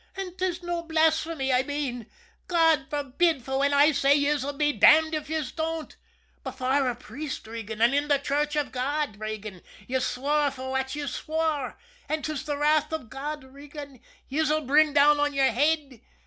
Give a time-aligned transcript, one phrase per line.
[0.17, 2.07] "An' 'tis no blasphymay I mean,
[2.47, 5.95] God forbid, fwhen I say yez'll be damned if yez don't.
[6.43, 11.13] Before a priest, Regan, an' in the church av God, Regan, yez swore fwhat yez
[11.13, 11.77] swore
[12.09, 16.01] an' 'tis the wrath av God, Regan, yez'll bring down on your head.